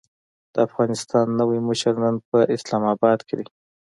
د 0.53 0.55
افغانستان 0.67 1.25
نوی 1.39 1.59
مشر 1.67 1.93
نن 2.03 2.15
په 2.29 2.37
اسلام 2.55 2.83
اباد 2.93 3.19
کې 3.27 3.35
دی. 3.39 3.47